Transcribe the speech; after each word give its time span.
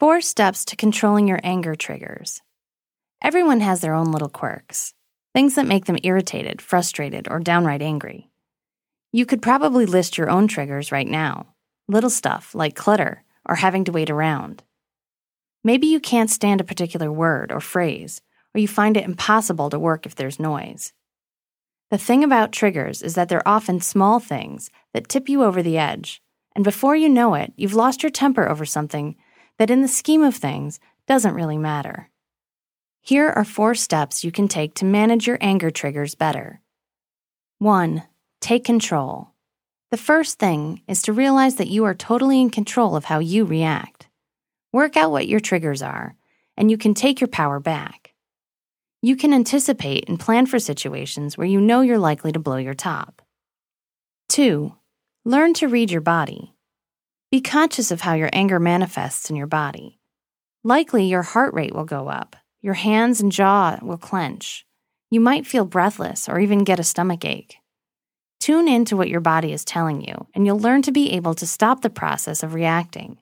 Four 0.00 0.20
steps 0.20 0.64
to 0.66 0.76
controlling 0.76 1.28
your 1.28 1.38
anger 1.44 1.76
triggers. 1.76 2.42
Everyone 3.22 3.60
has 3.60 3.80
their 3.80 3.94
own 3.94 4.10
little 4.10 4.28
quirks, 4.28 4.92
things 5.32 5.54
that 5.54 5.68
make 5.68 5.84
them 5.84 5.98
irritated, 6.02 6.60
frustrated, 6.60 7.28
or 7.30 7.38
downright 7.38 7.80
angry. 7.80 8.28
You 9.12 9.24
could 9.24 9.40
probably 9.40 9.86
list 9.86 10.18
your 10.18 10.28
own 10.28 10.48
triggers 10.48 10.90
right 10.90 11.06
now 11.06 11.54
little 11.86 12.10
stuff 12.10 12.54
like 12.54 12.74
clutter 12.74 13.22
or 13.46 13.56
having 13.56 13.84
to 13.84 13.92
wait 13.92 14.08
around. 14.08 14.62
Maybe 15.62 15.86
you 15.86 16.00
can't 16.00 16.30
stand 16.30 16.60
a 16.62 16.64
particular 16.64 17.12
word 17.12 17.52
or 17.52 17.60
phrase, 17.60 18.22
or 18.54 18.60
you 18.60 18.66
find 18.66 18.96
it 18.96 19.04
impossible 19.04 19.68
to 19.68 19.78
work 19.78 20.06
if 20.06 20.14
there's 20.14 20.40
noise. 20.40 20.94
The 21.90 21.98
thing 21.98 22.24
about 22.24 22.52
triggers 22.52 23.02
is 23.02 23.14
that 23.14 23.28
they're 23.28 23.46
often 23.46 23.80
small 23.80 24.18
things 24.18 24.70
that 24.94 25.08
tip 25.08 25.28
you 25.28 25.44
over 25.44 25.62
the 25.62 25.76
edge, 25.76 26.22
and 26.56 26.64
before 26.64 26.96
you 26.96 27.10
know 27.10 27.34
it, 27.34 27.52
you've 27.54 27.74
lost 27.74 28.02
your 28.02 28.10
temper 28.10 28.48
over 28.48 28.64
something 28.64 29.14
that, 29.58 29.70
in 29.70 29.82
the 29.82 29.88
scheme 29.88 30.22
of 30.22 30.34
things, 30.34 30.80
doesn't 31.06 31.34
really 31.34 31.58
matter. 31.58 32.10
Here 33.02 33.28
are 33.28 33.44
four 33.44 33.74
steps 33.74 34.24
you 34.24 34.32
can 34.32 34.48
take 34.48 34.74
to 34.76 34.84
manage 34.84 35.26
your 35.26 35.38
anger 35.40 35.70
triggers 35.70 36.14
better. 36.14 36.60
1. 37.58 38.02
Take 38.40 38.64
control. 38.64 39.28
The 39.90 39.98
first 39.98 40.38
thing 40.38 40.82
is 40.88 41.02
to 41.02 41.12
realize 41.12 41.56
that 41.56 41.68
you 41.68 41.84
are 41.84 41.94
totally 41.94 42.40
in 42.40 42.50
control 42.50 42.96
of 42.96 43.04
how 43.04 43.18
you 43.18 43.44
react. 43.44 44.08
Work 44.72 44.96
out 44.96 45.10
what 45.10 45.28
your 45.28 45.40
triggers 45.40 45.82
are, 45.82 46.16
and 46.56 46.70
you 46.70 46.78
can 46.78 46.94
take 46.94 47.20
your 47.20 47.28
power 47.28 47.60
back. 47.60 48.14
You 49.02 49.16
can 49.16 49.34
anticipate 49.34 50.08
and 50.08 50.18
plan 50.18 50.46
for 50.46 50.58
situations 50.58 51.36
where 51.36 51.46
you 51.46 51.60
know 51.60 51.82
you're 51.82 51.98
likely 51.98 52.32
to 52.32 52.38
blow 52.38 52.56
your 52.56 52.72
top. 52.74 53.20
2. 54.30 54.74
Learn 55.26 55.52
to 55.54 55.68
read 55.68 55.90
your 55.90 56.00
body. 56.00 56.53
Be 57.34 57.40
conscious 57.40 57.90
of 57.90 58.00
how 58.00 58.14
your 58.14 58.30
anger 58.32 58.60
manifests 58.60 59.28
in 59.28 59.34
your 59.34 59.48
body. 59.48 59.98
Likely, 60.62 61.06
your 61.06 61.22
heart 61.22 61.52
rate 61.52 61.74
will 61.74 61.84
go 61.84 62.06
up, 62.06 62.36
your 62.62 62.74
hands 62.74 63.20
and 63.20 63.32
jaw 63.32 63.76
will 63.82 63.98
clench. 63.98 64.64
You 65.10 65.18
might 65.18 65.44
feel 65.44 65.64
breathless 65.64 66.28
or 66.28 66.38
even 66.38 66.62
get 66.62 66.78
a 66.78 66.84
stomach 66.84 67.24
ache. 67.24 67.56
Tune 68.38 68.68
into 68.68 68.96
what 68.96 69.08
your 69.08 69.18
body 69.18 69.52
is 69.52 69.64
telling 69.64 70.00
you, 70.00 70.28
and 70.32 70.46
you'll 70.46 70.60
learn 70.60 70.82
to 70.82 70.92
be 70.92 71.10
able 71.10 71.34
to 71.34 71.44
stop 71.44 71.80
the 71.80 71.90
process 71.90 72.44
of 72.44 72.54
reacting. 72.54 73.18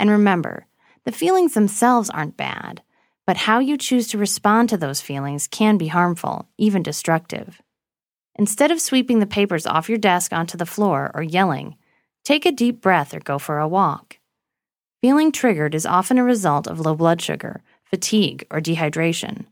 And 0.00 0.10
remember, 0.10 0.66
the 1.04 1.12
feelings 1.12 1.54
themselves 1.54 2.10
aren't 2.10 2.36
bad, 2.36 2.82
but 3.24 3.36
how 3.36 3.60
you 3.60 3.78
choose 3.78 4.08
to 4.08 4.18
respond 4.18 4.68
to 4.70 4.76
those 4.76 5.00
feelings 5.00 5.46
can 5.46 5.78
be 5.78 5.86
harmful, 5.86 6.48
even 6.58 6.82
destructive. 6.82 7.62
Instead 8.34 8.72
of 8.72 8.80
sweeping 8.80 9.20
the 9.20 9.26
papers 9.26 9.64
off 9.64 9.88
your 9.88 9.98
desk 9.98 10.32
onto 10.32 10.58
the 10.58 10.66
floor 10.66 11.12
or 11.14 11.22
yelling, 11.22 11.76
take 12.24 12.46
a 12.46 12.52
deep 12.52 12.80
breath 12.80 13.14
or 13.14 13.20
go 13.20 13.38
for 13.38 13.58
a 13.58 13.68
walk. 13.68 14.18
Feeling 15.00 15.30
triggered 15.30 15.74
is 15.74 15.86
often 15.86 16.18
a 16.18 16.24
result 16.24 16.66
of 16.66 16.80
low 16.80 16.94
blood 16.94 17.20
sugar, 17.20 17.62
fatigue, 17.84 18.46
or 18.50 18.60
dehydration. 18.60 19.44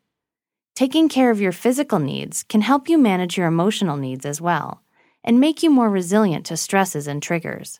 Taking 0.75 1.09
care 1.09 1.31
of 1.31 1.41
your 1.41 1.53
physical 1.53 1.99
needs 1.99 2.43
can 2.43 2.63
help 2.63 2.89
you 2.89 2.97
manage 2.97 3.37
your 3.37 3.47
emotional 3.47 3.97
needs 3.97 4.25
as 4.25 4.41
well 4.41 4.83
and 5.23 5.39
make 5.39 5.63
you 5.63 5.71
more 5.71 5.91
resilient 5.91 6.47
to 6.47 6.57
stresses 6.57 7.07
and 7.07 7.23
triggers. 7.23 7.79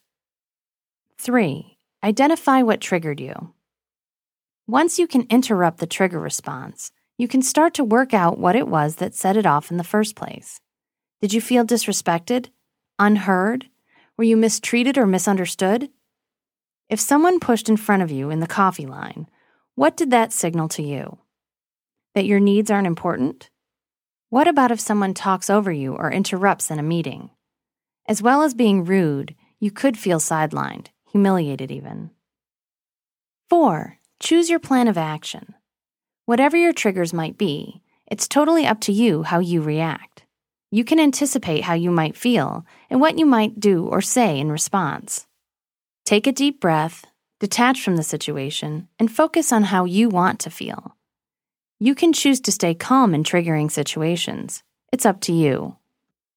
3. 1.19 1.79
Identify 2.05 2.63
what 2.63 2.81
triggered 2.81 3.21
you. 3.21 3.55
Once 4.67 4.99
you 4.99 5.07
can 5.07 5.27
interrupt 5.31 5.79
the 5.79 5.87
trigger 5.87 6.21
response, 6.21 6.93
you 7.17 7.27
can 7.27 7.43
start 7.43 7.75
to 7.75 7.85
work 7.85 8.13
out 8.13 8.39
what 8.39 8.57
it 8.57 8.69
was 8.69 8.97
that 8.97 9.15
set 9.15 9.37
it 9.37 9.47
off 9.47 9.71
in 9.71 9.77
the 9.77 9.85
first 9.85 10.15
place. 10.15 10.61
Did 11.21 11.33
you 11.33 11.41
feel 11.41 11.65
disrespected? 11.65 12.49
Unheard? 12.99 13.69
Were 14.17 14.25
you 14.25 14.37
mistreated 14.37 14.99
or 14.99 15.07
misunderstood? 15.07 15.89
If 16.89 17.01
someone 17.01 17.41
pushed 17.41 17.69
in 17.69 17.77
front 17.77 18.03
of 18.03 18.11
you 18.11 18.31
in 18.31 18.41
the 18.41 18.47
coffee 18.47 18.87
line, 18.87 19.29
what 19.75 19.97
did 19.97 20.11
that 20.11 20.33
signal 20.33 20.69
to 20.69 20.83
you? 20.83 21.19
That 22.15 22.27
your 22.27 22.41
needs 22.41 22.71
aren't 22.71 22.87
important? 22.87 23.49
What 24.29 24.49
about 24.49 24.71
if 24.71 24.81
someone 24.81 25.15
talks 25.15 25.49
over 25.49 25.73
you 25.73 25.95
or 25.95 26.13
interrupts 26.13 26.71
in 26.71 26.79
a 26.79 26.83
meeting? 26.83 27.31
As 28.07 28.23
well 28.23 28.43
as 28.43 28.53
being 28.55 28.85
rude, 28.85 29.35
you 29.59 29.71
could 29.71 29.97
feel 29.97 30.19
sidelined, 30.19 30.89
humiliated 31.11 31.71
even. 31.71 32.11
4. 33.49 33.99
Choose 34.21 34.51
your 34.51 34.59
plan 34.59 34.89
of 34.89 34.99
action. 34.99 35.55
Whatever 36.27 36.57
your 36.57 36.73
triggers 36.73 37.13
might 37.13 37.39
be, 37.39 37.83
it's 38.07 38.29
totally 38.29 38.67
up 38.67 38.81
to 38.81 38.93
you 38.93 39.23
how 39.23 39.39
you 39.39 39.63
react. 39.63 40.22
You 40.75 40.85
can 40.85 40.99
anticipate 40.99 41.65
how 41.65 41.75
you 41.75 41.91
might 41.91 42.17
feel 42.17 42.65
and 42.89 42.99
what 42.99 43.19
you 43.19 43.27
might 43.27 43.61
do 43.61 43.85
or 43.85 44.01
say 44.01 44.41
in 44.41 44.51
response. 44.51 45.27
Take 46.07 46.27
a 46.27 46.33
deep 46.33 46.63
breath, 46.63 47.05
detach 47.41 47.83
from 47.83 47.97
the 47.97 48.03
situation, 48.03 48.89
and 48.99 49.13
focus 49.13 49.53
on 49.53 49.65
how 49.65 49.85
you 49.85 50.09
want 50.09 50.41
to 50.41 50.51
feel. 50.51 50.97
You 51.79 51.95
can 51.95 52.15
choose 52.15 52.41
to 52.41 52.53
stay 52.53 52.73
calm 52.75 53.15
in 53.15 53.23
triggering 53.23 53.71
situations. 53.71 54.63
It's 54.91 55.05
up 55.05 55.21
to 55.23 55.33
you. 55.35 55.77